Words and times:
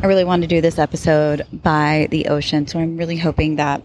I 0.00 0.06
really 0.06 0.22
want 0.22 0.42
to 0.42 0.48
do 0.48 0.60
this 0.60 0.78
episode 0.78 1.44
by 1.52 2.06
the 2.12 2.26
ocean, 2.26 2.68
so 2.68 2.78
I'm 2.78 2.96
really 2.96 3.16
hoping 3.16 3.56
that 3.56 3.82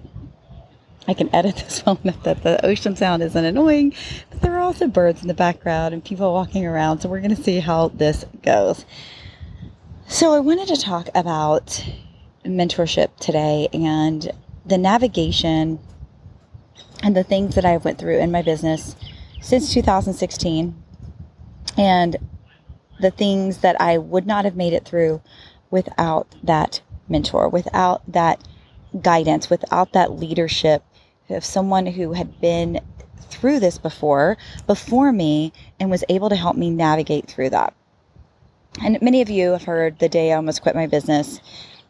I 1.07 1.15
can 1.15 1.33
edit 1.33 1.55
this 1.65 1.83
one 1.83 1.97
that 2.21 2.43
the 2.43 2.63
ocean 2.63 2.95
sound 2.95 3.23
isn't 3.23 3.43
annoying, 3.43 3.95
but 4.29 4.41
there 4.41 4.53
are 4.55 4.59
also 4.59 4.87
birds 4.87 5.23
in 5.23 5.27
the 5.27 5.33
background 5.33 5.91
and 5.91 6.05
people 6.05 6.31
walking 6.31 6.67
around, 6.67 6.99
so 6.99 7.09
we're 7.09 7.19
going 7.19 7.35
to 7.35 7.41
see 7.41 7.59
how 7.59 7.87
this 7.87 8.25
goes. 8.43 8.85
So, 10.07 10.35
I 10.35 10.39
wanted 10.39 10.67
to 10.67 10.79
talk 10.79 11.09
about 11.15 11.83
mentorship 12.45 13.17
today 13.17 13.67
and 13.73 14.29
the 14.67 14.77
navigation 14.77 15.79
and 17.01 17.17
the 17.17 17.23
things 17.23 17.55
that 17.55 17.65
I 17.65 17.77
went 17.77 17.97
through 17.97 18.19
in 18.19 18.31
my 18.31 18.43
business 18.43 18.95
since 19.41 19.73
2016 19.73 20.75
and 21.75 22.17
the 22.99 23.09
things 23.09 23.57
that 23.59 23.81
I 23.81 23.97
would 23.97 24.27
not 24.27 24.45
have 24.45 24.55
made 24.55 24.73
it 24.73 24.85
through 24.85 25.21
without 25.73 26.27
that 26.43 26.81
mentor, 27.09 27.49
without 27.49 28.03
that 28.07 28.47
guidance, 29.01 29.49
without 29.49 29.91
that 29.93 30.11
leadership 30.11 30.83
of 31.29 31.43
someone 31.43 31.87
who 31.87 32.13
had 32.13 32.39
been 32.39 32.79
through 33.21 33.59
this 33.59 33.79
before, 33.79 34.37
before 34.67 35.11
me, 35.11 35.51
and 35.79 35.89
was 35.89 36.03
able 36.09 36.29
to 36.29 36.35
help 36.35 36.55
me 36.55 36.69
navigate 36.69 37.27
through 37.27 37.49
that. 37.49 37.73
And 38.83 39.01
many 39.01 39.21
of 39.21 39.31
you 39.31 39.51
have 39.53 39.63
heard 39.63 39.97
the 39.97 40.07
day 40.07 40.31
I 40.31 40.35
almost 40.35 40.61
quit 40.61 40.75
my 40.75 40.85
business. 40.85 41.41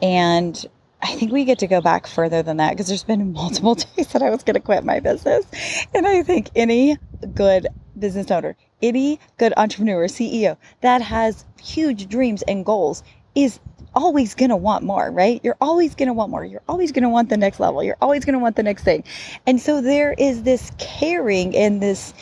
And 0.01 0.65
I 1.01 1.15
think 1.15 1.33
we 1.33 1.43
get 1.43 1.59
to 1.59 1.67
go 1.67 1.81
back 1.81 2.07
further 2.07 2.41
than 2.41 2.55
that 2.57 2.71
because 2.71 2.87
there's 2.87 3.03
been 3.03 3.33
multiple 3.41 3.75
days 3.75 4.07
that 4.13 4.23
I 4.23 4.29
was 4.29 4.43
going 4.43 4.53
to 4.53 4.61
quit 4.61 4.85
my 4.85 5.01
business. 5.01 5.45
And 5.93 6.07
I 6.07 6.23
think 6.23 6.49
any 6.55 6.97
good 7.35 7.67
business 7.99 8.31
owner, 8.31 8.55
any 8.81 9.19
good 9.37 9.53
entrepreneur, 9.57 10.07
CEO 10.07 10.55
that 10.79 11.01
has 11.01 11.43
huge 11.61 12.07
dreams 12.07 12.43
and 12.43 12.65
goals 12.65 13.03
is 13.35 13.59
always 13.95 14.35
going 14.35 14.49
to 14.49 14.55
want 14.55 14.83
more, 14.83 15.11
right? 15.11 15.39
You're 15.43 15.57
always 15.61 15.95
going 15.95 16.07
to 16.07 16.13
want 16.13 16.31
more. 16.31 16.43
You're 16.43 16.63
always 16.67 16.91
going 16.91 17.03
to 17.03 17.09
want 17.09 17.29
the 17.29 17.37
next 17.37 17.59
level. 17.59 17.83
You're 17.83 17.97
always 18.01 18.25
going 18.25 18.33
to 18.33 18.39
want 18.39 18.55
the 18.55 18.63
next 18.63 18.83
thing. 18.83 19.03
And 19.45 19.59
so 19.59 19.81
there 19.81 20.13
is 20.17 20.43
this 20.43 20.71
caring 20.77 21.55
and 21.55 21.81
this, 21.81 22.13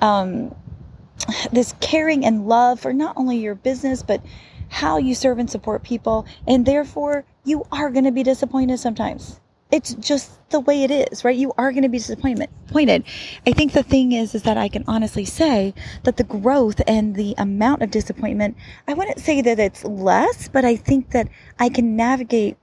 um, 0.00 0.54
this 1.52 1.74
caring 1.80 2.24
and 2.24 2.46
love 2.46 2.80
for 2.80 2.92
not 2.92 3.16
only 3.16 3.38
your 3.38 3.54
business, 3.54 4.02
but 4.02 4.22
how 4.68 4.98
you 4.98 5.14
serve 5.14 5.38
and 5.38 5.50
support 5.50 5.82
people. 5.82 6.26
And 6.46 6.64
therefore, 6.64 7.24
you 7.44 7.66
are 7.72 7.90
going 7.90 8.04
to 8.04 8.12
be 8.12 8.22
disappointed 8.22 8.78
sometimes 8.78 9.40
it's 9.70 9.94
just 9.94 10.30
the 10.50 10.60
way 10.60 10.84
it 10.84 10.90
is, 10.90 11.24
right? 11.24 11.36
You 11.36 11.52
are 11.58 11.72
going 11.72 11.82
to 11.82 11.88
be 11.88 11.98
disappointed. 11.98 13.04
I 13.46 13.52
think 13.52 13.72
the 13.72 13.82
thing 13.82 14.12
is, 14.12 14.34
is 14.34 14.44
that 14.44 14.56
I 14.56 14.68
can 14.68 14.84
honestly 14.86 15.24
say 15.24 15.74
that 16.04 16.16
the 16.16 16.24
growth 16.24 16.80
and 16.86 17.16
the 17.16 17.34
amount 17.36 17.82
of 17.82 17.90
disappointment, 17.90 18.56
I 18.86 18.94
wouldn't 18.94 19.18
say 19.18 19.40
that 19.42 19.58
it's 19.58 19.84
less, 19.84 20.48
but 20.48 20.64
I 20.64 20.76
think 20.76 21.10
that 21.10 21.28
I 21.58 21.68
can 21.68 21.96
navigate 21.96 22.56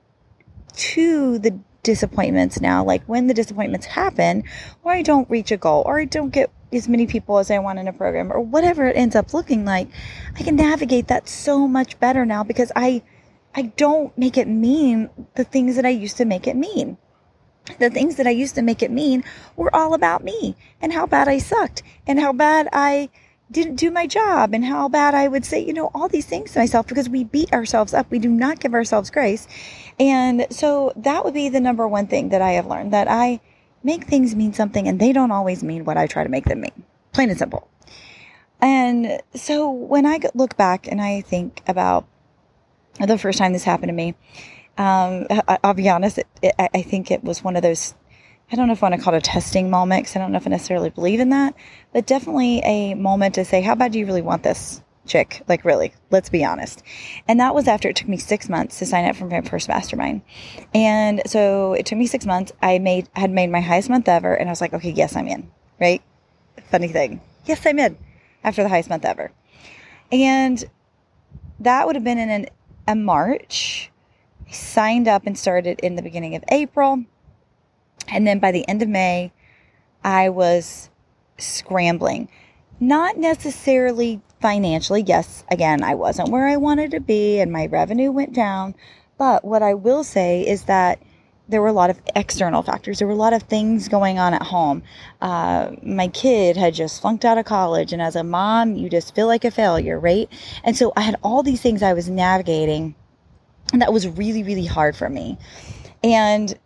to 0.76 1.40
the 1.40 1.60
disappointments 1.84 2.62
now. 2.62 2.84
Like 2.84 3.04
when 3.04 3.28
the 3.28 3.34
disappointments 3.34 3.86
happen, 3.86 4.44
or 4.84 4.94
I 4.94 5.02
don't 5.02 5.30
reach 5.30 5.52
a 5.52 5.58
goal, 5.58 5.84
or 5.86 6.00
I 6.00 6.06
don't 6.06 6.30
get 6.30 6.52
as 6.72 6.88
many 6.88 7.06
people 7.06 7.38
as 7.38 7.52
I 7.52 7.60
want 7.60 7.80
in 7.80 7.88
a 7.90 7.94
program, 7.94 8.32
or 8.32 8.40
whatever 8.40 8.88
it 8.88 8.96
ends 8.96 9.16
up 9.16 9.34
looking 9.34 9.66
like, 9.66 9.90
I 10.38 10.44
can 10.44 10.56
navigate 10.56 11.08
that 11.10 11.28
so 11.28 11.68
much 11.68 12.00
better 12.00 12.26
now 12.26 12.44
because 12.44 12.72
I 12.78 13.04
I 13.56 13.64
don't 13.64 14.18
make 14.18 14.38
it 14.38 14.48
mean 14.48 15.10
the 15.36 15.44
things 15.44 15.76
that 15.76 15.86
I 15.86 15.90
used 15.90 16.18
to 16.18 16.26
make 16.26 16.48
it 16.48 16.56
mean. 16.56 16.98
The 17.80 17.90
things 17.90 18.18
that 18.18 18.28
I 18.28 18.32
used 18.32 18.56
to 18.56 18.62
make 18.62 18.84
it 18.84 18.92
mean 18.92 19.24
were 19.56 19.74
all 19.74 19.94
about 19.94 20.24
me 20.24 20.56
and 20.82 20.92
how 20.92 21.06
bad 21.06 21.28
I 21.28 21.38
sucked 21.38 21.82
and 22.06 22.20
how 22.20 22.34
bad 22.34 22.68
I 22.74 23.10
didn't 23.52 23.76
do 23.76 23.92
my 23.92 24.08
job 24.08 24.54
and 24.54 24.66
how 24.66 24.90
bad 24.90 25.14
I 25.14 25.28
would 25.28 25.46
say, 25.46 25.64
you 25.64 25.74
know, 25.74 25.92
all 25.94 26.10
these 26.10 26.26
things 26.26 26.52
to 26.52 26.60
myself 26.60 26.88
because 26.88 27.08
we 27.08 27.24
beat 27.24 27.54
ourselves 27.54 27.94
up. 27.94 28.10
We 28.10 28.20
do 28.20 28.30
not 28.30 28.60
give 28.60 28.74
ourselves 28.74 29.12
grace. 29.12 29.48
And 30.00 30.48
so 30.50 30.92
that 30.98 31.24
would 31.24 31.34
be 31.34 31.50
the 31.50 31.62
number 31.62 31.88
one 31.88 32.08
thing 32.08 32.30
that 32.30 32.42
I 32.42 32.52
have 32.52 32.66
learned 32.66 32.92
that 32.92 33.08
I 33.10 33.40
make 33.84 34.06
things 34.06 34.36
mean 34.36 34.54
something 34.54 34.88
and 34.88 35.00
they 35.00 35.14
don't 35.14 35.32
always 35.32 35.64
mean 35.64 35.86
what 35.86 35.98
I 35.98 36.08
try 36.08 36.24
to 36.24 36.30
make 36.30 36.46
them 36.46 36.62
mean. 36.62 36.84
Plain 37.12 37.30
and 37.30 37.40
simple. 37.40 37.70
And 38.60 39.22
so 39.36 39.70
when 39.70 40.06
I 40.06 40.20
look 40.34 40.58
back 40.58 40.88
and 40.88 41.02
I 41.02 41.22
think 41.22 41.62
about 41.68 42.08
the 43.00 43.18
first 43.18 43.38
time 43.38 43.54
this 43.54 43.64
happened 43.64 43.90
to 43.90 43.94
me. 43.94 44.16
Um, 44.78 45.28
I, 45.30 45.60
will 45.64 45.74
be 45.74 45.90
honest, 45.90 46.18
it, 46.18 46.28
it, 46.42 46.56
I 46.58 46.82
think 46.82 47.12
it 47.12 47.24
was 47.24 47.44
one 47.44 47.56
of 47.56 47.62
those, 47.62 47.94
I 48.52 48.56
don't 48.56 48.68
know 48.68 48.74
if 48.74 48.84
I 48.84 48.90
want 48.90 49.00
to 49.00 49.04
call 49.04 49.14
it 49.14 49.18
a 49.18 49.22
testing 49.22 49.70
moment 49.70 50.04
because 50.04 50.16
I 50.16 50.20
don't 50.20 50.32
know 50.32 50.38
if 50.38 50.48
I 50.48 50.50
necessarily 50.50 50.90
believe 50.90 51.20
in 51.20 51.30
that, 51.30 51.54
but 51.92 52.08
definitely 52.08 52.60
a 52.60 52.96
moment 52.96 53.36
to 53.36 53.46
say, 53.46 53.62
how 53.62 53.76
bad 53.76 53.92
do 53.92 54.00
you 54.00 54.06
really 54.06 54.22
want 54.22 54.44
this? 54.44 54.82
chick? 55.06 55.42
Like 55.48 55.66
really 55.66 55.94
let's 56.12 56.30
be 56.30 56.46
honest. 56.46 56.84
And 57.28 57.40
that 57.40 57.54
was 57.56 57.68
after 57.68 57.90
it 57.90 57.96
took 57.96 58.08
me 58.08 58.18
six 58.18 58.50
months 58.50 58.80
to 58.80 58.86
sign 58.86 59.06
up 59.06 59.16
for 59.16 59.26
my 59.26 59.42
first 59.42 59.68
mastermind. 59.68 60.22
And 60.74 61.22
so 61.26 61.74
it 61.74 61.86
took 61.86 61.98
me 61.98 62.08
six 62.08 62.26
months 62.26 62.52
i 62.62 62.80
made 62.80 63.10
had 63.16 63.32
made 63.32 63.50
my 63.50 63.62
highest 63.62 63.90
month 63.90 64.08
ever 64.08 64.34
and 64.34 64.50
i 64.50 64.52
was 64.52 64.62
like 64.62 64.74
okay 64.74 64.92
yes 64.92 65.16
i'm 65.16 65.28
in 65.28 65.52
right? 65.80 66.02
Funny 66.70 66.88
thing. 66.88 67.22
Yes 67.46 67.66
i'm 67.66 67.80
in 67.80 67.98
after 68.44 68.64
the 68.64 68.70
highest 68.70 68.90
month 68.90 69.06
ever. 69.06 69.32
And 70.12 70.64
that 71.60 71.86
would 71.86 71.96
have 71.96 72.04
been 72.04 72.18
in 72.18 72.30
an 72.30 72.46
a 72.88 72.96
March. 72.96 73.92
I 74.48 74.52
signed 74.52 75.08
up 75.08 75.26
and 75.26 75.38
started 75.38 75.80
in 75.80 75.96
the 75.96 76.02
beginning 76.02 76.36
of 76.36 76.44
April. 76.50 77.04
And 78.08 78.28
then 78.28 78.40
by 78.40 78.52
the 78.52 78.68
end 78.68 78.82
of 78.82 78.90
May, 78.90 79.32
I 80.04 80.30
was 80.30 80.90
scrambling. 81.38 82.30
Not 82.80 83.18
necessarily 83.18 84.22
financially. 84.42 85.04
Yes, 85.04 85.44
again, 85.50 85.84
I 85.84 85.96
wasn't 85.96 86.30
where 86.30 86.48
I 86.48 86.58
wanted 86.58 86.92
to 86.92 87.00
be 87.00 87.40
and 87.40 87.52
my 87.52 87.68
revenue 87.68 88.12
went 88.12 88.34
down. 88.34 88.76
But 89.18 89.46
what 89.46 89.64
I 89.64 89.74
will 89.74 90.04
say 90.04 90.46
is 90.46 90.64
that 90.64 91.00
there 91.50 91.62
were 91.62 91.68
a 91.68 91.74
lot 91.74 91.90
of 91.90 92.02
external 92.16 92.64
factors. 92.64 93.00
There 93.00 93.08
were 93.08 93.14
a 93.14 93.18
lot 93.18 93.34
of 93.34 93.44
things 93.44 93.90
going 93.90 94.18
on 94.18 94.34
at 94.34 94.44
home. 94.44 94.84
Uh, 95.22 95.72
my 95.84 96.08
kid 96.08 96.56
had 96.56 96.74
just 96.74 97.02
flunked 97.02 97.26
out 97.26 97.38
of 97.38 97.46
college, 97.46 97.92
and 97.92 98.02
as 98.02 98.16
a 98.16 98.24
mom, 98.24 98.76
you 98.76 98.90
just 98.90 99.14
feel 99.14 99.28
like 99.28 99.44
a 99.44 99.52
failure, 99.52 100.00
right? 100.00 100.30
And 100.64 100.78
so 100.78 100.94
I 100.96 101.02
had 101.02 101.16
all 101.22 101.44
these 101.44 101.62
things 101.62 101.84
I 101.84 101.94
was 101.94 102.10
navigating, 102.10 102.96
and 103.74 103.82
that 103.82 103.92
was 103.92 104.08
really, 104.08 104.44
really 104.44 104.66
hard 104.66 104.96
for 104.96 105.10
me. 105.10 105.38
And 106.04 106.58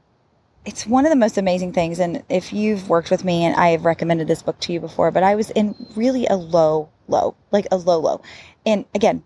it's 0.66 0.86
one 0.86 1.06
of 1.06 1.10
the 1.10 1.16
most 1.16 1.38
amazing 1.38 1.74
things. 1.74 2.00
And 2.00 2.24
if 2.30 2.54
you've 2.54 2.90
worked 2.90 3.10
with 3.10 3.24
me, 3.24 3.46
and 3.46 3.56
I 3.56 3.70
have 3.70 3.86
recommended 3.86 4.28
this 4.28 4.44
book 4.44 4.60
to 4.62 4.74
you 4.74 4.80
before, 4.80 5.12
but 5.12 5.24
I 5.24 5.36
was 5.36 5.50
in 5.52 5.76
really 5.96 6.28
a 6.28 6.36
low, 6.36 6.90
low, 7.08 7.36
like 7.52 7.68
a 7.72 7.78
low, 7.78 8.00
low. 8.00 8.22
And 8.66 8.86
again, 8.94 9.24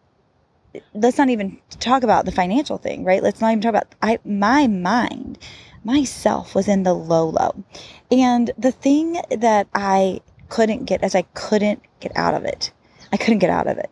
let's 0.93 1.17
not 1.17 1.29
even 1.29 1.57
talk 1.79 2.03
about 2.03 2.25
the 2.25 2.31
financial 2.31 2.77
thing, 2.77 3.03
right? 3.03 3.23
Let's 3.23 3.41
not 3.41 3.51
even 3.51 3.61
talk 3.61 3.69
about 3.69 3.95
I 4.01 4.19
my 4.25 4.67
mind, 4.67 5.37
myself 5.83 6.55
was 6.55 6.67
in 6.67 6.83
the 6.83 6.93
low 6.93 7.29
low. 7.29 7.63
And 8.11 8.51
the 8.57 8.71
thing 8.71 9.21
that 9.29 9.67
I 9.73 10.21
couldn't 10.49 10.85
get 10.85 11.03
as 11.03 11.15
I 11.15 11.23
couldn't 11.33 11.81
get 11.99 12.11
out 12.15 12.33
of 12.33 12.45
it. 12.45 12.71
I 13.13 13.17
couldn't 13.17 13.39
get 13.39 13.49
out 13.49 13.67
of 13.67 13.77
it. 13.77 13.89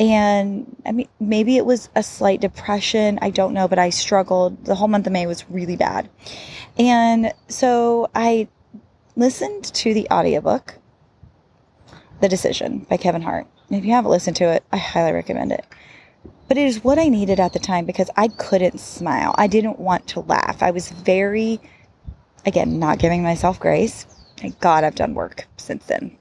And 0.00 0.76
I 0.86 0.92
mean 0.92 1.08
maybe 1.20 1.56
it 1.56 1.66
was 1.66 1.88
a 1.94 2.02
slight 2.02 2.40
depression, 2.40 3.18
I 3.22 3.30
don't 3.30 3.54
know, 3.54 3.68
but 3.68 3.78
I 3.78 3.90
struggled. 3.90 4.64
The 4.64 4.74
whole 4.74 4.88
month 4.88 5.06
of 5.06 5.12
May 5.12 5.26
was 5.26 5.48
really 5.50 5.76
bad. 5.76 6.08
And 6.78 7.32
so 7.48 8.08
I 8.14 8.48
listened 9.16 9.64
to 9.64 9.94
the 9.94 10.08
audiobook 10.10 10.78
The 12.20 12.28
Decision 12.28 12.86
by 12.90 12.98
Kevin 12.98 13.22
Hart. 13.22 13.46
If 13.70 13.84
you 13.84 13.92
haven't 13.92 14.10
listened 14.10 14.36
to 14.36 14.44
it, 14.44 14.64
I 14.72 14.76
highly 14.76 15.12
recommend 15.12 15.52
it 15.52 15.64
but 16.48 16.56
it 16.56 16.64
is 16.64 16.82
what 16.82 16.98
I 16.98 17.08
needed 17.08 17.38
at 17.38 17.52
the 17.52 17.58
time 17.58 17.84
because 17.84 18.10
I 18.16 18.28
couldn't 18.28 18.80
smile. 18.80 19.34
I 19.36 19.46
didn't 19.46 19.78
want 19.78 20.06
to 20.08 20.20
laugh. 20.20 20.62
I 20.62 20.70
was 20.70 20.88
very, 20.88 21.60
again, 22.46 22.78
not 22.78 22.98
giving 22.98 23.22
myself 23.22 23.60
grace. 23.60 24.06
Thank 24.38 24.58
God 24.60 24.82
I've 24.82 24.94
done 24.94 25.14
work 25.14 25.46
since 25.58 25.84
then. 25.86 26.16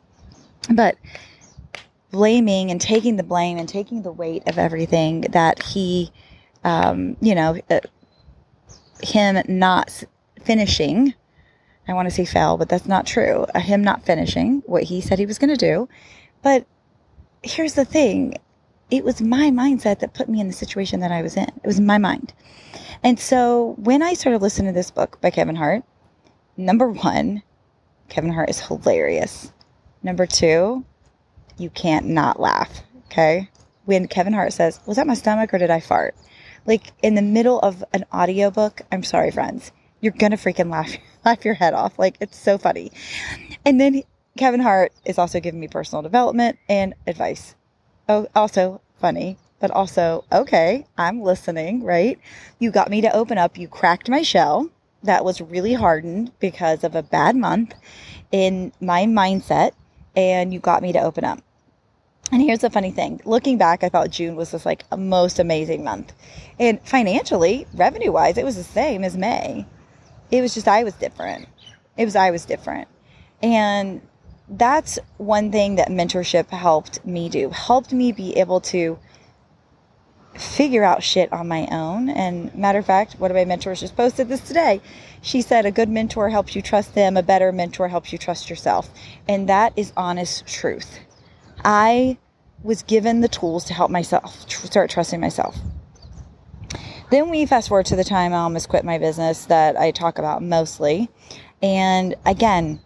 But 0.70 0.98
blaming 2.12 2.72
and 2.72 2.82
taking 2.82 3.16
the 3.16 3.24
blame 3.24 3.58
and 3.58 3.70
taking 3.70 4.02
the 4.02 4.12
weight 4.12 4.44
of 4.48 4.58
everything 4.58 5.22
that 5.22 5.64
he, 5.64 6.12
um, 6.64 7.16
you 7.22 7.36
know, 7.36 7.60
uh, 7.70 7.80
him 9.02 9.42
not 9.48 10.04
finishing. 10.44 11.14
I 11.88 11.94
want 11.94 12.10
to 12.10 12.14
say 12.14 12.26
fail, 12.26 12.58
but 12.58 12.68
that's 12.68 12.88
not 12.88 13.06
true. 13.06 13.46
Uh, 13.56 13.60
him 13.60 13.82
not 13.82 14.06
finishing 14.06 14.62
what 14.66 14.84
he 14.84 15.00
said 15.00 15.20
he 15.20 15.26
was 15.26 15.40
going 15.40 15.56
to 15.56 15.56
do. 15.56 15.88
But 16.42 16.66
here's 17.44 17.74
the 17.74 17.86
thing 17.86 18.36
it 18.90 19.04
was 19.04 19.22
my 19.22 19.50
mindset 19.50 20.00
that 20.00 20.14
put 20.14 20.30
me 20.30 20.40
in 20.40 20.48
the 20.48 20.54
situation 20.54 21.00
that 21.02 21.12
I 21.12 21.22
was 21.22 21.36
in. 21.36 21.44
It 21.44 21.66
was 21.66 21.80
my 21.80 21.98
mind. 21.98 22.34
And 23.04 23.20
so 23.20 23.76
when 23.78 24.02
I 24.02 24.14
started 24.14 24.42
listening 24.42 24.74
to 24.74 24.78
this 24.78 24.92
book 24.92 25.20
by 25.22 25.30
Kevin 25.30 25.56
Hart, 25.56 25.84
number 26.56 26.90
one, 26.90 27.44
Kevin 28.10 28.32
Hart 28.32 28.50
is 28.50 28.62
hilarious. 28.62 29.52
Number 30.04 30.26
two, 30.26 30.86
you 31.58 31.70
can't 31.70 32.08
not 32.08 32.40
laugh. 32.40 32.84
Okay. 33.08 33.50
When 33.86 34.08
Kevin 34.08 34.34
Hart 34.34 34.54
says, 34.54 34.80
Was 34.86 34.98
that 34.98 35.08
my 35.08 35.14
stomach 35.16 35.54
or 35.54 35.58
did 35.58 35.70
I 35.70 35.80
fart? 35.80 36.16
Like 36.66 36.94
in 37.02 37.16
the 37.16 37.22
middle 37.22 37.60
of 37.60 37.84
an 37.94 38.06
audiobook, 38.14 38.82
I'm 38.92 39.04
sorry, 39.04 39.32
friends, 39.32 39.72
you're 40.02 40.14
gonna 40.14 40.38
freaking 40.38 40.72
laugh 40.72 40.92
laugh 41.26 41.44
your 41.44 41.56
head 41.56 41.74
off. 41.74 42.00
Like 42.00 42.16
it's 42.22 42.38
so 42.38 42.58
funny. 42.58 42.92
And 43.66 43.82
then 43.82 44.04
Kevin 44.38 44.62
Hart 44.62 44.94
is 45.06 45.18
also 45.18 45.40
giving 45.40 45.60
me 45.60 45.68
personal 45.68 46.02
development 46.02 46.58
and 46.70 46.94
advice. 47.06 47.56
Oh, 48.10 48.28
also 48.36 48.82
funny. 49.00 49.38
but 49.60 49.72
also, 49.72 50.24
okay, 50.32 50.86
I'm 50.98 51.22
listening, 51.22 51.84
right? 51.84 52.20
You 52.60 52.72
got 52.72 52.90
me 52.90 53.02
to 53.02 53.16
open 53.16 53.38
up. 53.38 53.58
You 53.58 53.68
cracked 53.68 54.10
my 54.10 54.22
shell. 54.22 54.70
That 55.04 55.26
was 55.26 55.42
really 55.42 55.74
hardened 55.74 56.32
because 56.40 56.84
of 56.84 56.96
a 56.96 57.04
bad 57.04 57.36
month 57.36 57.74
in 58.32 58.72
my 58.82 59.06
mindset, 59.06 59.72
and 60.16 60.54
you 60.54 60.60
got 60.60 60.82
me 60.82 60.92
to 60.94 61.00
open 61.02 61.24
up. 61.24 61.40
And 62.32 62.42
here's 62.42 62.60
the 62.60 62.70
funny 62.70 62.92
thing 62.92 63.22
looking 63.24 63.58
back, 63.58 63.84
I 63.84 63.90
thought 63.90 64.10
June 64.10 64.36
was 64.36 64.52
just 64.52 64.66
like 64.66 64.84
a 64.92 64.98
most 64.98 65.40
amazing 65.40 65.84
month. 65.84 66.14
And 66.60 66.82
financially, 66.82 67.66
revenue 67.74 68.12
wise, 68.12 68.38
it 68.38 68.44
was 68.44 68.58
the 68.58 68.64
same 68.64 69.04
as 69.04 69.16
May. 69.16 69.66
It 70.30 70.42
was 70.42 70.54
just 70.54 70.68
I 70.68 70.84
was 70.84 70.94
different. 70.96 71.48
It 71.96 72.04
was 72.04 72.16
I 72.18 72.32
was 72.32 72.44
different. 72.44 72.90
And 73.42 74.02
that's 74.50 74.98
one 75.18 75.52
thing 75.52 75.76
that 75.76 75.90
mentorship 75.90 76.50
helped 76.50 77.06
me 77.06 77.30
do, 77.30 77.50
helped 77.50 77.92
me 77.92 78.12
be 78.12 78.38
able 78.38 78.62
to 78.62 78.98
figure 80.36 80.84
out 80.84 81.04
shit 81.04 81.32
on 81.34 81.48
my 81.48 81.68
own. 81.72 82.10
And 82.10 82.54
matter 82.56 82.80
of 82.80 82.86
fact, 82.86 83.20
one 83.20 83.32
of 83.32 83.36
my 83.36 83.46
mentors 83.46 83.82
just 83.82 83.98
posted 83.98 84.30
this 84.30 84.42
today. 84.42 84.82
She 85.22 85.42
said, 85.42 85.66
A 85.66 85.72
good 85.72 85.90
mentor 85.90 86.30
helps 86.30 86.56
you 86.56 86.62
trust 86.62 86.96
them, 86.96 87.18
a 87.18 87.24
better 87.24 87.52
mentor 87.52 87.88
helps 87.88 88.12
you 88.12 88.18
trust 88.18 88.50
yourself. 88.50 88.90
And 89.28 89.50
that 89.50 89.74
is 89.76 89.92
honest 89.98 90.48
truth. 90.48 91.00
I 91.66 92.18
was 92.64 92.84
given 92.84 93.22
the 93.22 93.28
tools 93.28 93.66
to 93.66 93.74
help 93.74 93.92
myself 93.92 94.48
tr- 94.48 94.68
start 94.68 94.90
trusting 94.90 95.20
myself. 95.20 95.58
Then 97.10 97.30
we 97.30 97.46
fast 97.46 97.70
forward 97.70 97.86
to 97.88 97.96
the 97.96 98.04
time 98.04 98.34
I 98.34 98.38
almost 98.38 98.70
quit 98.70 98.84
my 98.84 98.98
business 98.98 99.46
that 99.46 99.78
I 99.78 99.92
talk 99.92 100.20
about 100.20 100.44
mostly. 100.44 101.10
And 101.62 102.16
again, 102.26 102.82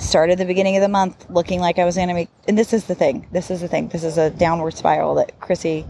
started 0.00 0.38
the 0.38 0.44
beginning 0.44 0.76
of 0.76 0.82
the 0.82 0.88
month 0.88 1.26
looking 1.30 1.60
like 1.60 1.78
I 1.78 1.84
was 1.84 1.96
going 1.96 2.08
to 2.08 2.14
make, 2.14 2.28
and 2.48 2.58
this 2.58 2.72
is 2.72 2.86
the 2.86 2.94
thing. 2.94 3.26
This 3.32 3.50
is 3.50 3.60
the 3.60 3.68
thing. 3.68 3.88
This 3.88 4.04
is 4.04 4.18
a 4.18 4.30
downward 4.30 4.74
spiral 4.74 5.14
that 5.16 5.38
Chrissy 5.40 5.86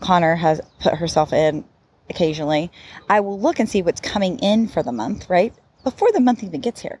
Connor 0.00 0.36
has 0.36 0.60
put 0.80 0.94
herself 0.94 1.32
in 1.32 1.64
occasionally. 2.10 2.70
I 3.08 3.20
will 3.20 3.40
look 3.40 3.58
and 3.58 3.68
see 3.68 3.82
what's 3.82 4.00
coming 4.00 4.38
in 4.38 4.68
for 4.68 4.82
the 4.82 4.92
month, 4.92 5.30
right? 5.30 5.54
Before 5.82 6.12
the 6.12 6.20
month 6.20 6.44
even 6.44 6.60
gets 6.60 6.82
here. 6.82 7.00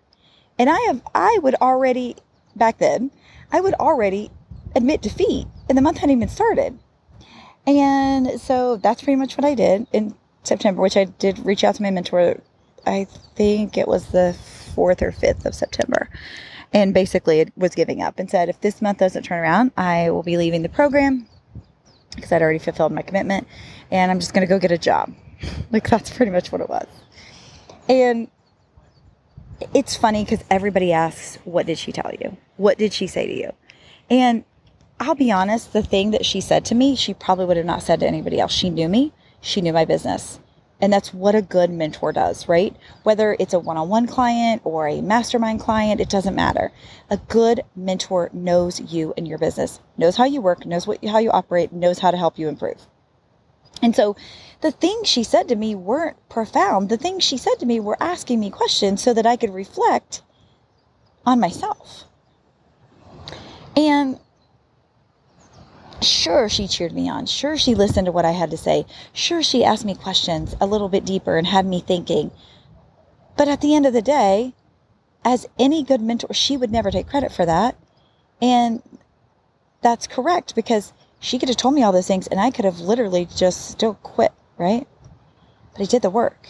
And 0.58 0.70
I 0.70 0.78
have, 0.86 1.02
I 1.14 1.38
would 1.42 1.54
already, 1.56 2.16
back 2.56 2.78
then, 2.78 3.10
I 3.52 3.60
would 3.60 3.74
already 3.74 4.30
admit 4.74 5.02
defeat 5.02 5.46
and 5.68 5.76
the 5.76 5.82
month 5.82 5.98
hadn't 5.98 6.16
even 6.16 6.28
started. 6.28 6.78
And 7.66 8.40
so 8.40 8.76
that's 8.76 9.02
pretty 9.02 9.16
much 9.16 9.36
what 9.36 9.44
I 9.44 9.54
did 9.54 9.86
in 9.92 10.14
September, 10.42 10.82
which 10.82 10.96
I 10.96 11.04
did 11.04 11.44
reach 11.44 11.64
out 11.64 11.74
to 11.76 11.82
my 11.82 11.90
mentor. 11.90 12.40
I 12.86 13.06
think 13.34 13.78
it 13.78 13.88
was 13.88 14.06
the 14.06 14.36
4th 14.76 15.02
or 15.02 15.12
5th 15.12 15.44
of 15.44 15.54
September 15.54 16.08
and 16.74 16.92
basically 16.92 17.40
it 17.40 17.52
was 17.56 17.74
giving 17.74 18.02
up 18.02 18.18
and 18.18 18.28
said 18.28 18.50
if 18.50 18.60
this 18.60 18.82
month 18.82 18.98
doesn't 18.98 19.22
turn 19.22 19.38
around 19.38 19.70
i 19.76 20.10
will 20.10 20.22
be 20.22 20.36
leaving 20.36 20.62
the 20.62 20.68
program 20.68 21.26
because 22.14 22.30
i'd 22.32 22.42
already 22.42 22.58
fulfilled 22.58 22.92
my 22.92 23.02
commitment 23.02 23.46
and 23.90 24.10
i'm 24.10 24.18
just 24.18 24.34
going 24.34 24.46
to 24.46 24.52
go 24.52 24.58
get 24.58 24.72
a 24.72 24.78
job. 24.78 25.14
Like 25.70 25.88
that's 25.88 26.10
pretty 26.10 26.32
much 26.32 26.52
what 26.52 26.60
it 26.60 26.68
was. 26.68 26.86
And 27.88 28.28
it's 29.74 29.96
funny 29.96 30.24
because 30.24 30.42
everybody 30.50 30.92
asks 30.92 31.36
what 31.44 31.66
did 31.66 31.78
she 31.78 31.92
tell 31.92 32.12
you? 32.18 32.36
What 32.56 32.78
did 32.78 32.92
she 32.92 33.06
say 33.06 33.26
to 33.26 33.34
you? 33.34 33.52
And 34.08 34.44
i'll 35.00 35.14
be 35.14 35.30
honest 35.30 35.72
the 35.72 35.82
thing 35.82 36.12
that 36.12 36.24
she 36.24 36.40
said 36.40 36.64
to 36.64 36.74
me 36.74 36.94
she 36.94 37.12
probably 37.12 37.44
would 37.44 37.56
have 37.56 37.66
not 37.66 37.82
said 37.82 38.00
to 38.00 38.06
anybody 38.06 38.40
else. 38.40 38.52
She 38.52 38.70
knew 38.70 38.88
me. 38.88 39.12
She 39.40 39.60
knew 39.60 39.72
my 39.72 39.84
business 39.84 40.40
and 40.80 40.92
that's 40.92 41.14
what 41.14 41.34
a 41.34 41.42
good 41.42 41.70
mentor 41.70 42.12
does, 42.12 42.48
right? 42.48 42.74
Whether 43.04 43.36
it's 43.38 43.54
a 43.54 43.58
one 43.58 43.76
on 43.76 43.88
one 43.88 44.06
client 44.06 44.62
or 44.64 44.88
a 44.88 45.00
mastermind 45.00 45.60
client, 45.60 46.00
it 46.00 46.08
doesn't 46.10 46.34
matter. 46.34 46.72
A 47.10 47.16
good 47.16 47.62
mentor 47.76 48.30
knows 48.32 48.80
you 48.80 49.14
and 49.16 49.26
your 49.26 49.38
business, 49.38 49.80
knows 49.96 50.16
how 50.16 50.24
you 50.24 50.40
work, 50.40 50.66
knows 50.66 50.86
what, 50.86 51.04
how 51.04 51.18
you 51.18 51.30
operate, 51.30 51.72
knows 51.72 52.00
how 52.00 52.10
to 52.10 52.16
help 52.16 52.38
you 52.38 52.48
improve. 52.48 52.86
And 53.82 53.94
so 53.94 54.16
the 54.60 54.70
things 54.70 55.08
she 55.08 55.22
said 55.24 55.48
to 55.48 55.56
me 55.56 55.74
weren't 55.74 56.16
profound. 56.28 56.88
The 56.88 56.96
things 56.96 57.22
she 57.22 57.36
said 57.36 57.58
to 57.60 57.66
me 57.66 57.80
were 57.80 58.02
asking 58.02 58.40
me 58.40 58.50
questions 58.50 59.02
so 59.02 59.12
that 59.14 59.26
I 59.26 59.36
could 59.36 59.52
reflect 59.52 60.22
on 61.26 61.40
myself. 61.40 62.04
And 63.76 64.18
Sure, 66.04 66.48
she 66.48 66.68
cheered 66.68 66.92
me 66.92 67.08
on. 67.08 67.26
Sure, 67.26 67.56
she 67.56 67.74
listened 67.74 68.04
to 68.06 68.12
what 68.12 68.24
I 68.26 68.32
had 68.32 68.50
to 68.50 68.56
say. 68.56 68.84
Sure, 69.12 69.42
she 69.42 69.64
asked 69.64 69.84
me 69.84 69.94
questions 69.94 70.54
a 70.60 70.66
little 70.66 70.88
bit 70.88 71.04
deeper 71.04 71.38
and 71.38 71.46
had 71.46 71.64
me 71.64 71.80
thinking. 71.80 72.30
But 73.36 73.48
at 73.48 73.60
the 73.60 73.74
end 73.74 73.86
of 73.86 73.92
the 73.94 74.02
day, 74.02 74.54
as 75.24 75.48
any 75.58 75.82
good 75.82 76.00
mentor, 76.00 76.34
she 76.34 76.56
would 76.56 76.70
never 76.70 76.90
take 76.90 77.08
credit 77.08 77.32
for 77.32 77.46
that. 77.46 77.76
And 78.42 78.82
that's 79.80 80.06
correct 80.06 80.54
because 80.54 80.92
she 81.18 81.38
could 81.38 81.48
have 81.48 81.56
told 81.56 81.74
me 81.74 81.82
all 81.82 81.92
those 81.92 82.06
things 82.06 82.26
and 82.26 82.38
I 82.38 82.50
could 82.50 82.66
have 82.66 82.80
literally 82.80 83.24
just 83.24 83.70
still 83.70 83.94
quit, 83.94 84.32
right? 84.58 84.86
But 85.72 85.82
I 85.82 85.86
did 85.86 86.02
the 86.02 86.10
work. 86.10 86.48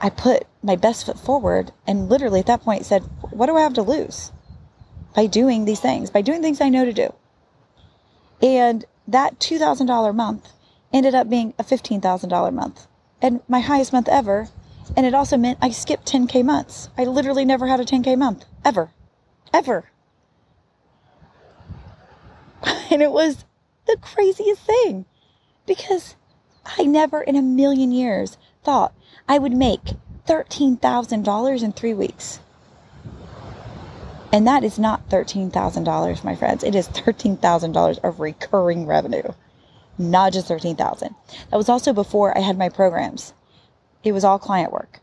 I 0.00 0.10
put 0.10 0.46
my 0.62 0.76
best 0.76 1.06
foot 1.06 1.18
forward 1.18 1.72
and 1.86 2.10
literally 2.10 2.40
at 2.40 2.46
that 2.46 2.62
point 2.62 2.84
said, 2.84 3.02
What 3.30 3.46
do 3.46 3.56
I 3.56 3.62
have 3.62 3.74
to 3.74 3.82
lose 3.82 4.32
by 5.14 5.26
doing 5.26 5.64
these 5.64 5.80
things, 5.80 6.10
by 6.10 6.20
doing 6.20 6.42
things 6.42 6.60
I 6.60 6.68
know 6.68 6.84
to 6.84 6.92
do? 6.92 7.14
And 8.42 8.84
that 9.06 9.38
$2,000 9.38 10.14
month 10.14 10.52
ended 10.92 11.14
up 11.14 11.28
being 11.28 11.54
a 11.58 11.64
$15,000 11.64 12.52
month 12.52 12.86
and 13.20 13.40
my 13.48 13.60
highest 13.60 13.92
month 13.92 14.08
ever. 14.08 14.48
And 14.96 15.06
it 15.06 15.14
also 15.14 15.36
meant 15.36 15.58
I 15.62 15.70
skipped 15.70 16.10
10K 16.10 16.44
months. 16.44 16.90
I 16.96 17.04
literally 17.04 17.44
never 17.44 17.66
had 17.66 17.80
a 17.80 17.84
10K 17.84 18.18
month, 18.18 18.44
ever, 18.64 18.90
ever. 19.52 19.90
And 22.90 23.02
it 23.02 23.10
was 23.10 23.44
the 23.86 23.96
craziest 24.00 24.62
thing 24.62 25.06
because 25.66 26.16
I 26.64 26.84
never 26.84 27.20
in 27.20 27.34
a 27.34 27.42
million 27.42 27.92
years 27.92 28.38
thought 28.62 28.94
I 29.28 29.38
would 29.38 29.52
make 29.52 29.94
$13,000 30.26 31.62
in 31.62 31.72
three 31.72 31.94
weeks. 31.94 32.40
And 34.34 34.48
that 34.48 34.64
is 34.64 34.80
not 34.80 35.08
$13,000, 35.10 36.24
my 36.24 36.34
friends. 36.34 36.64
It 36.64 36.74
is 36.74 36.88
$13,000 36.88 37.98
of 38.02 38.18
recurring 38.18 38.84
revenue, 38.84 39.32
not 39.96 40.32
just 40.32 40.48
13,000. 40.48 41.14
That 41.52 41.56
was 41.56 41.68
also 41.68 41.92
before 41.92 42.36
I 42.36 42.40
had 42.40 42.58
my 42.58 42.68
programs. 42.68 43.32
It 44.02 44.10
was 44.10 44.24
all 44.24 44.40
client 44.40 44.72
work. 44.72 44.98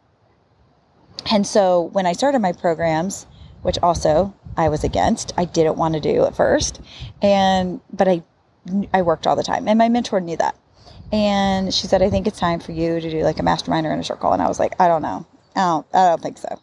And 1.31 1.47
so 1.47 1.83
when 1.93 2.05
I 2.05 2.11
started 2.11 2.39
my 2.39 2.51
programs, 2.51 3.25
which 3.61 3.77
also 3.81 4.33
I 4.57 4.67
was 4.67 4.83
against, 4.83 5.31
I 5.37 5.45
didn't 5.45 5.77
want 5.77 5.93
to 5.93 6.01
do 6.01 6.25
at 6.25 6.35
first. 6.35 6.81
And 7.21 7.79
but 7.93 8.09
I 8.09 8.23
I 8.93 9.01
worked 9.01 9.27
all 9.27 9.37
the 9.37 9.43
time. 9.43 9.69
And 9.69 9.77
my 9.77 9.87
mentor 9.87 10.19
knew 10.19 10.35
that. 10.35 10.57
And 11.13 11.73
she 11.73 11.87
said, 11.87 12.01
I 12.01 12.09
think 12.09 12.27
it's 12.27 12.39
time 12.39 12.59
for 12.59 12.73
you 12.73 12.99
to 12.99 13.09
do 13.09 13.23
like 13.23 13.39
a 13.39 13.43
mastermind 13.43 13.87
or 13.87 13.93
in 13.93 13.99
a 13.99 14.03
circle. 14.03 14.33
And 14.33 14.41
I 14.41 14.49
was 14.49 14.59
like, 14.59 14.75
I 14.77 14.89
don't 14.89 15.01
know. 15.01 15.25
I 15.55 15.59
don't, 15.59 15.87
I 15.93 16.09
don't 16.09 16.21
think 16.21 16.37
so. 16.37 16.61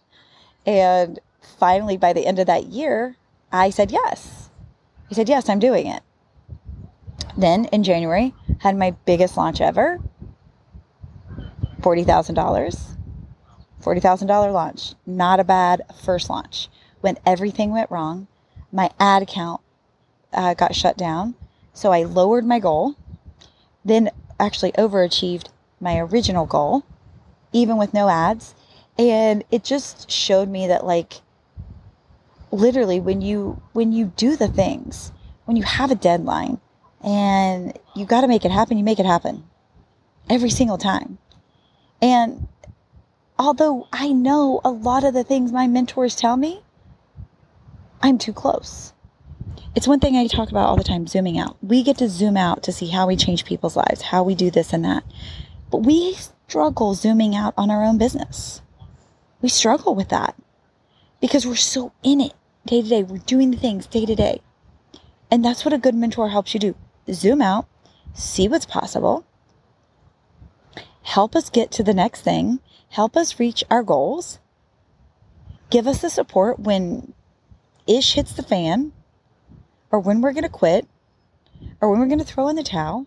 And 0.66 1.18
finally, 1.58 1.96
by 1.96 2.12
the 2.12 2.26
end 2.26 2.38
of 2.38 2.46
that 2.46 2.66
year, 2.66 3.16
I 3.52 3.70
said 3.70 3.90
yes. 3.90 4.50
He 5.08 5.14
said, 5.14 5.28
yes, 5.28 5.48
I'm 5.48 5.58
doing 5.58 5.86
it. 5.86 6.02
Then 7.36 7.66
in 7.66 7.82
January, 7.82 8.34
had 8.60 8.76
my 8.76 8.90
biggest 9.06 9.36
launch 9.36 9.60
ever 9.60 10.00
$40,000. 11.80 12.96
$40,000 13.82 14.52
launch. 14.52 14.94
Not 15.06 15.40
a 15.40 15.44
bad 15.44 15.82
first 16.02 16.28
launch. 16.28 16.68
When 17.00 17.16
everything 17.24 17.70
went 17.70 17.90
wrong, 17.90 18.26
my 18.72 18.90
ad 18.98 19.22
account 19.22 19.60
uh, 20.32 20.54
got 20.54 20.74
shut 20.74 20.96
down. 20.96 21.36
So 21.72 21.92
I 21.92 22.02
lowered 22.02 22.44
my 22.44 22.58
goal, 22.58 22.96
then 23.84 24.10
actually 24.40 24.72
overachieved 24.72 25.48
my 25.80 25.98
original 25.98 26.44
goal, 26.44 26.84
even 27.52 27.76
with 27.76 27.94
no 27.94 28.08
ads. 28.08 28.54
And 28.98 29.44
it 29.50 29.62
just 29.62 30.10
showed 30.10 30.48
me 30.48 30.66
that, 30.66 30.84
like, 30.84 31.20
literally 32.50 33.00
when 33.00 33.20
you 33.20 33.60
when 33.72 33.92
you 33.92 34.06
do 34.16 34.36
the 34.36 34.48
things 34.48 35.12
when 35.44 35.56
you 35.56 35.62
have 35.62 35.90
a 35.90 35.94
deadline 35.94 36.60
and 37.02 37.78
you 37.94 38.04
got 38.04 38.22
to 38.22 38.28
make 38.28 38.44
it 38.44 38.50
happen 38.50 38.78
you 38.78 38.84
make 38.84 38.98
it 38.98 39.06
happen 39.06 39.44
every 40.30 40.50
single 40.50 40.78
time. 40.78 41.18
And 42.00 42.48
although 43.38 43.86
i 43.92 44.12
know 44.12 44.60
a 44.64 44.70
lot 44.70 45.04
of 45.04 45.14
the 45.14 45.24
things 45.24 45.52
my 45.52 45.66
mentors 45.66 46.16
tell 46.16 46.36
me 46.36 46.62
i'm 48.02 48.18
too 48.18 48.32
close. 48.32 48.92
It's 49.74 49.86
one 49.86 50.00
thing 50.00 50.16
i 50.16 50.26
talk 50.26 50.50
about 50.50 50.68
all 50.68 50.76
the 50.76 50.84
time 50.84 51.06
zooming 51.06 51.38
out. 51.38 51.56
We 51.62 51.82
get 51.82 51.98
to 51.98 52.08
zoom 52.08 52.36
out 52.36 52.62
to 52.64 52.72
see 52.72 52.88
how 52.88 53.06
we 53.06 53.16
change 53.16 53.44
people's 53.44 53.76
lives 53.76 54.02
how 54.02 54.22
we 54.22 54.34
do 54.34 54.50
this 54.50 54.72
and 54.72 54.84
that. 54.84 55.04
But 55.70 55.78
we 55.78 56.14
struggle 56.48 56.94
zooming 56.94 57.36
out 57.36 57.54
on 57.56 57.70
our 57.70 57.84
own 57.84 57.98
business. 57.98 58.62
We 59.40 59.48
struggle 59.48 59.94
with 59.94 60.08
that 60.08 60.34
because 61.20 61.46
we're 61.46 61.56
so 61.56 61.92
in 62.02 62.20
it 62.20 62.32
day 62.66 62.82
to 62.82 62.88
day. 62.88 63.02
We're 63.02 63.18
doing 63.18 63.50
the 63.50 63.56
things 63.56 63.86
day 63.86 64.06
to 64.06 64.14
day. 64.14 64.40
And 65.30 65.44
that's 65.44 65.64
what 65.64 65.74
a 65.74 65.78
good 65.78 65.94
mentor 65.94 66.28
helps 66.28 66.54
you 66.54 66.60
do. 66.60 66.74
Zoom 67.12 67.42
out, 67.42 67.66
see 68.14 68.48
what's 68.48 68.66
possible, 68.66 69.24
help 71.02 71.34
us 71.34 71.50
get 71.50 71.70
to 71.72 71.82
the 71.82 71.94
next 71.94 72.20
thing, 72.20 72.60
help 72.90 73.16
us 73.16 73.40
reach 73.40 73.64
our 73.70 73.82
goals, 73.82 74.38
give 75.70 75.86
us 75.86 76.02
the 76.02 76.10
support 76.10 76.58
when 76.58 77.14
ish 77.86 78.14
hits 78.14 78.32
the 78.32 78.42
fan 78.42 78.92
or 79.90 80.00
when 80.00 80.20
we're 80.20 80.32
going 80.32 80.42
to 80.42 80.50
quit 80.50 80.86
or 81.80 81.90
when 81.90 81.98
we're 81.98 82.06
going 82.06 82.18
to 82.18 82.24
throw 82.24 82.48
in 82.48 82.56
the 82.56 82.62
towel 82.62 83.06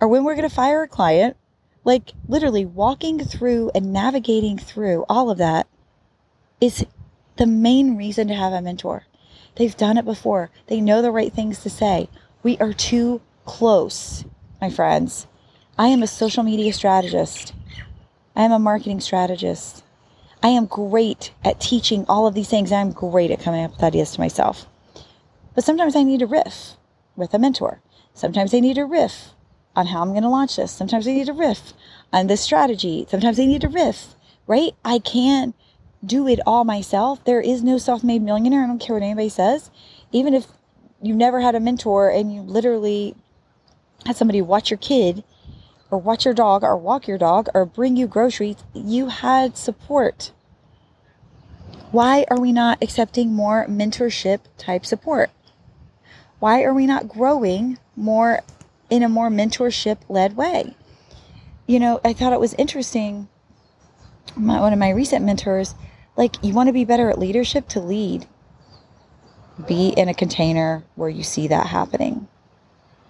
or 0.00 0.08
when 0.08 0.24
we're 0.24 0.34
going 0.34 0.48
to 0.48 0.54
fire 0.54 0.82
a 0.82 0.88
client. 0.88 1.36
Like 1.84 2.12
literally 2.26 2.66
walking 2.66 3.18
through 3.24 3.70
and 3.74 3.92
navigating 3.92 4.58
through 4.58 5.04
all 5.08 5.30
of 5.30 5.38
that 5.38 5.66
is 6.60 6.84
the 7.38 7.46
main 7.46 7.96
reason 7.96 8.28
to 8.28 8.34
have 8.34 8.52
a 8.52 8.60
mentor. 8.60 9.04
They've 9.56 9.76
done 9.76 9.96
it 9.96 10.04
before. 10.04 10.50
They 10.66 10.80
know 10.80 11.00
the 11.02 11.10
right 11.10 11.32
things 11.32 11.60
to 11.62 11.70
say. 11.70 12.08
We 12.42 12.58
are 12.58 12.72
too 12.72 13.20
close, 13.44 14.24
my 14.60 14.70
friends. 14.70 15.26
I 15.78 15.88
am 15.88 16.02
a 16.02 16.06
social 16.06 16.42
media 16.42 16.72
strategist. 16.72 17.54
I 18.36 18.42
am 18.42 18.52
a 18.52 18.58
marketing 18.58 19.00
strategist. 19.00 19.82
I 20.42 20.48
am 20.48 20.66
great 20.66 21.32
at 21.44 21.60
teaching 21.60 22.04
all 22.08 22.26
of 22.26 22.34
these 22.34 22.48
things. 22.48 22.70
I'm 22.70 22.92
great 22.92 23.30
at 23.30 23.40
coming 23.40 23.64
up 23.64 23.72
with 23.72 23.82
ideas 23.82 24.12
to 24.12 24.20
myself. 24.20 24.66
But 25.54 25.64
sometimes 25.64 25.96
I 25.96 26.04
need 26.04 26.22
a 26.22 26.26
riff 26.26 26.74
with 27.16 27.34
a 27.34 27.38
mentor. 27.38 27.80
Sometimes 28.14 28.54
I 28.54 28.60
need 28.60 28.78
a 28.78 28.84
riff 28.84 29.30
on 29.74 29.86
how 29.86 30.02
I'm 30.02 30.10
going 30.10 30.22
to 30.22 30.28
launch 30.28 30.56
this. 30.56 30.70
Sometimes 30.70 31.06
I 31.06 31.12
need 31.12 31.28
a 31.28 31.32
riff 31.32 31.72
on 32.12 32.26
this 32.26 32.40
strategy. 32.40 33.06
Sometimes 33.08 33.40
I 33.40 33.46
need 33.46 33.64
a 33.64 33.68
riff, 33.68 34.14
right? 34.46 34.72
I 34.84 34.98
can't 35.00 35.54
do 36.04 36.28
it 36.28 36.40
all 36.46 36.64
myself. 36.64 37.24
There 37.24 37.40
is 37.40 37.62
no 37.62 37.78
self 37.78 38.04
made 38.04 38.22
millionaire. 38.22 38.64
I 38.64 38.66
don't 38.66 38.78
care 38.78 38.94
what 38.94 39.02
anybody 39.02 39.28
says. 39.28 39.70
Even 40.12 40.34
if 40.34 40.46
you 41.02 41.14
never 41.14 41.40
had 41.40 41.54
a 41.54 41.60
mentor 41.60 42.10
and 42.10 42.34
you 42.34 42.42
literally 42.42 43.14
had 44.06 44.16
somebody 44.16 44.42
watch 44.42 44.70
your 44.70 44.78
kid 44.78 45.24
or 45.90 45.98
watch 45.98 46.24
your 46.24 46.34
dog 46.34 46.62
or 46.62 46.76
walk 46.76 47.06
your 47.06 47.18
dog 47.18 47.48
or 47.54 47.64
bring 47.64 47.96
you 47.96 48.06
groceries, 48.06 48.56
you 48.74 49.08
had 49.08 49.56
support. 49.56 50.32
Why 51.90 52.26
are 52.30 52.38
we 52.38 52.52
not 52.52 52.82
accepting 52.82 53.32
more 53.32 53.66
mentorship 53.66 54.40
type 54.58 54.84
support? 54.84 55.30
Why 56.38 56.62
are 56.62 56.74
we 56.74 56.86
not 56.86 57.08
growing 57.08 57.78
more 57.96 58.42
in 58.90 59.02
a 59.02 59.08
more 59.08 59.30
mentorship 59.30 59.98
led 60.08 60.36
way? 60.36 60.76
You 61.66 61.80
know, 61.80 62.00
I 62.04 62.12
thought 62.12 62.32
it 62.32 62.40
was 62.40 62.54
interesting. 62.54 63.28
My, 64.36 64.60
one 64.60 64.72
of 64.72 64.78
my 64.78 64.90
recent 64.90 65.24
mentors, 65.24 65.74
like, 66.16 66.42
you 66.42 66.52
want 66.52 66.68
to 66.68 66.72
be 66.72 66.84
better 66.84 67.10
at 67.10 67.18
leadership 67.18 67.68
to 67.68 67.80
lead. 67.80 68.26
Be 69.66 69.88
in 69.88 70.08
a 70.08 70.14
container 70.14 70.84
where 70.94 71.08
you 71.08 71.22
see 71.22 71.48
that 71.48 71.66
happening. 71.66 72.28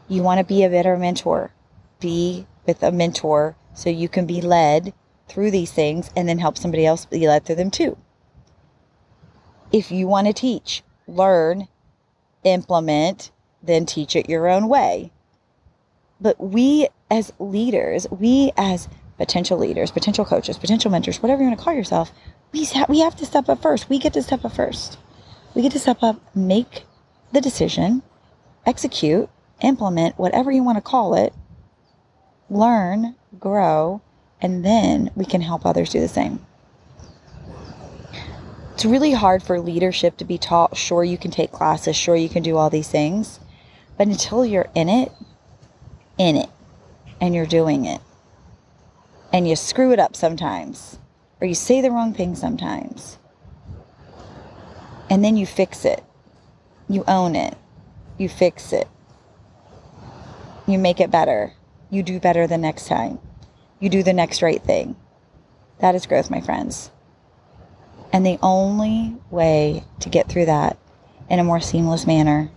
You 0.09 0.23
want 0.23 0.39
to 0.39 0.45
be 0.45 0.65
a 0.65 0.71
better 0.71 0.97
mentor. 0.97 1.53
Be 2.01 2.47
with 2.67 2.83
a 2.83 2.93
mentor 2.93 3.57
so 3.75 3.91
you 3.91 4.09
can 4.09 4.27
be 4.27 4.41
led 4.41 4.95
through 5.29 5.51
these 5.51 5.73
things 5.73 6.11
and 6.17 6.29
then 6.29 6.39
help 6.39 6.57
somebody 6.57 6.87
else 6.87 7.05
be 7.05 7.29
led 7.29 7.45
through 7.45 7.57
them 7.57 7.71
too. 7.71 7.99
If 9.71 9.91
you 9.91 10.07
want 10.07 10.27
to 10.27 10.33
teach, 10.33 10.83
learn, 11.07 11.69
implement, 12.45 13.31
then 13.63 13.85
teach 13.85 14.17
it 14.17 14.29
your 14.29 14.49
own 14.49 14.69
way. 14.69 15.13
But 16.21 16.41
we 16.41 16.89
as 17.11 17.33
leaders, 17.39 18.07
we 18.11 18.53
as 18.57 18.89
potential 19.19 19.59
leaders, 19.59 19.91
potential 19.91 20.25
coaches, 20.25 20.57
potential 20.57 20.91
mentors, 20.91 21.21
whatever 21.21 21.43
you 21.43 21.49
want 21.49 21.59
to 21.59 21.65
call 21.65 21.75
yourself, 21.75 22.13
we, 22.53 22.67
we 22.89 23.01
have 23.01 23.17
to 23.17 23.27
step 23.27 23.49
up 23.49 23.61
first. 23.61 23.91
We 23.91 23.99
get 23.99 24.15
to 24.15 24.23
step 24.23 24.45
up 24.45 24.53
first. 24.53 24.97
We 25.55 25.63
get 25.63 25.73
to 25.73 25.79
step 25.79 26.03
up, 26.03 26.21
make 26.35 26.85
the 27.33 27.41
decision, 27.41 28.03
execute, 28.65 29.29
implement, 29.61 30.19
whatever 30.19 30.51
you 30.51 30.63
want 30.63 30.79
to 30.79 30.83
call 30.83 31.15
it, 31.15 31.35
learn, 32.49 33.17
grow, 33.39 34.01
and 34.41 34.65
then 34.65 35.11
we 35.17 35.25
can 35.25 35.41
help 35.41 35.67
others 35.67 35.91
do 35.91 36.01
the 36.01 36.09
same. 36.09 36.47
It's 38.75 38.85
really 38.85 39.13
hard 39.13 39.43
for 39.43 39.59
leadership 39.59 40.17
to 40.19 40.25
be 40.25 40.39
taught. 40.39 40.77
Sure, 40.77 41.03
you 41.03 41.19
can 41.19 41.33
take 41.33 41.51
classes, 41.51 41.97
sure, 41.97 42.15
you 42.15 42.29
can 42.29 42.45
do 42.45 42.57
all 42.57 42.71
these 42.71 42.89
things, 42.89 43.41
but 43.97 44.07
until 44.07 44.47
you're 44.47 44.71
in 44.77 44.89
it, 44.89 45.11
in 46.17 46.37
it, 46.37 46.49
and 47.21 47.35
you're 47.35 47.47
doing 47.47 47.85
it, 47.85 48.01
and 49.33 49.49
you 49.49 49.57
screw 49.57 49.93
it 49.93 49.99
up 49.99 50.17
sometimes, 50.17 50.99
or 51.41 51.47
you 51.47 51.55
say 51.55 51.81
the 51.81 51.91
wrong 51.91 52.15
thing 52.15 52.35
sometimes, 52.35 53.19
and 55.11 55.25
then 55.25 55.37
you 55.37 55.47
fix 55.47 55.85
it, 55.85 56.03
you 56.89 57.05
own 57.07 57.37
it, 57.37 57.57
you 58.17 58.29
fix 58.29 58.73
it, 58.73 58.89
you 60.67 60.79
make 60.79 61.01
it 61.01 61.11
better 61.11 61.55
you 61.91 62.03
do 62.03 62.21
better 62.21 62.47
the 62.47 62.59
next 62.59 62.87
time. 62.87 63.19
You 63.81 63.89
do 63.89 64.03
the 64.03 64.13
next 64.13 64.43
right 64.43 64.63
thing. 64.63 64.97
That 65.81 65.95
is 65.95 66.07
growth, 66.07 66.31
my 66.31 66.41
friends. 66.41 66.91
And 68.13 68.27
the 68.27 68.39
only 68.43 69.17
way 69.31 69.85
to 70.01 70.09
get 70.09 70.29
through 70.29 70.47
that 70.47 70.79
in 71.31 71.39
a 71.39 71.45
more 71.45 71.61
seamless 71.61 72.07
manner 72.07 72.51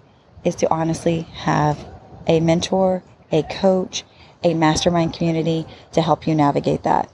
is 0.44 0.56
to 0.56 0.74
honestly 0.74 1.22
have 1.34 1.86
a 2.28 2.40
mentor, 2.40 3.04
a 3.32 3.44
coach, 3.44 4.04
a 4.43 4.53
mastermind 4.53 5.13
community 5.13 5.65
to 5.93 6.01
help 6.01 6.27
you 6.27 6.36
navigate 6.36 6.83
that. 6.83 7.12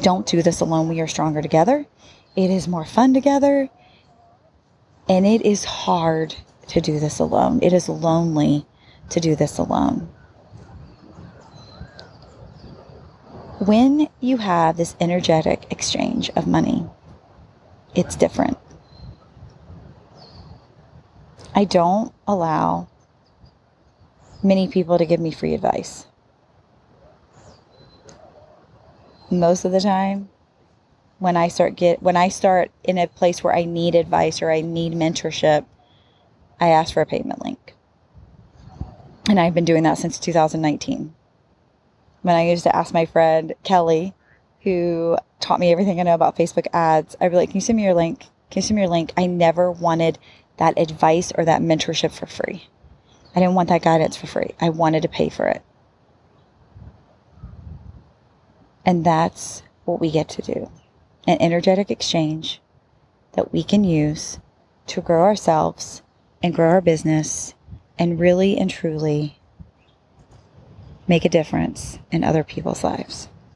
Don't 0.00 0.26
do 0.26 0.42
this 0.42 0.60
alone. 0.60 0.88
We 0.88 1.00
are 1.00 1.06
stronger 1.06 1.42
together. 1.42 1.86
It 2.34 2.50
is 2.50 2.68
more 2.68 2.84
fun 2.84 3.14
together. 3.14 3.68
And 5.08 5.26
it 5.26 5.42
is 5.42 5.64
hard 5.64 6.34
to 6.68 6.80
do 6.80 6.98
this 6.98 7.18
alone. 7.18 7.60
It 7.62 7.72
is 7.72 7.88
lonely 7.88 8.66
to 9.10 9.20
do 9.20 9.36
this 9.36 9.58
alone. 9.58 10.08
when 13.66 14.08
you 14.20 14.36
have 14.36 14.76
this 14.76 14.94
energetic 15.00 15.66
exchange 15.70 16.30
of 16.36 16.46
money, 16.46 16.86
it's 17.94 18.14
different. 18.14 18.58
I 21.54 21.64
don't 21.64 22.12
allow 22.28 22.88
many 24.42 24.68
people 24.68 24.98
to 24.98 25.06
give 25.06 25.20
me 25.20 25.30
free 25.30 25.54
advice. 25.54 26.06
Most 29.30 29.64
of 29.64 29.72
the 29.72 29.80
time, 29.80 30.28
when 31.18 31.36
I 31.36 31.48
start 31.48 31.76
get 31.76 32.02
when 32.02 32.16
I 32.16 32.28
start 32.28 32.70
in 32.84 32.98
a 32.98 33.06
place 33.06 33.42
where 33.42 33.54
I 33.54 33.64
need 33.64 33.94
advice 33.94 34.42
or 34.42 34.50
I 34.50 34.60
need 34.60 34.92
mentorship, 34.92 35.64
I 36.60 36.68
ask 36.68 36.94
for 36.94 37.00
a 37.00 37.06
payment 37.06 37.42
link. 37.42 37.74
And 39.28 39.40
I've 39.40 39.54
been 39.54 39.64
doing 39.64 39.82
that 39.82 39.98
since 39.98 40.18
2019 40.18 41.14
when 42.26 42.34
I 42.34 42.50
used 42.50 42.64
to 42.64 42.74
ask 42.74 42.92
my 42.92 43.06
friend 43.06 43.54
Kelly, 43.62 44.12
who 44.62 45.16
taught 45.38 45.60
me 45.60 45.70
everything 45.70 46.00
I 46.00 46.02
know 46.02 46.14
about 46.14 46.36
Facebook 46.36 46.66
ads, 46.72 47.14
I'd 47.20 47.30
be 47.30 47.36
like, 47.36 47.50
Can 47.50 47.58
you 47.58 47.60
send 47.60 47.76
me 47.76 47.84
your 47.84 47.94
link? 47.94 48.18
Can 48.50 48.56
you 48.56 48.62
send 48.62 48.74
me 48.74 48.82
your 48.82 48.90
link? 48.90 49.12
I 49.16 49.26
never 49.26 49.70
wanted 49.70 50.18
that 50.56 50.76
advice 50.76 51.32
or 51.38 51.44
that 51.44 51.62
mentorship 51.62 52.10
for 52.10 52.26
free. 52.26 52.66
I 53.36 53.40
didn't 53.40 53.54
want 53.54 53.68
that 53.68 53.82
guidance 53.82 54.16
for 54.16 54.26
free. 54.26 54.54
I 54.58 54.70
wanted 54.70 55.02
to 55.02 55.08
pay 55.08 55.28
for 55.28 55.46
it. 55.46 55.62
And 58.86 59.04
that's 59.04 59.62
what 59.84 60.00
we 60.00 60.10
get 60.10 60.28
to 60.30 60.42
do 60.42 60.70
an 61.28 61.38
energetic 61.40 61.90
exchange 61.90 62.60
that 63.32 63.52
we 63.52 63.62
can 63.64 63.82
use 63.82 64.38
to 64.86 65.00
grow 65.00 65.22
ourselves 65.22 66.02
and 66.40 66.54
grow 66.54 66.68
our 66.68 66.80
business 66.80 67.54
and 67.98 68.20
really 68.20 68.56
and 68.56 68.70
truly 68.70 69.38
make 71.08 71.24
a 71.24 71.28
difference 71.28 71.98
in 72.12 72.22
other 72.22 72.44
people's 72.44 72.84
lives. 72.84 73.28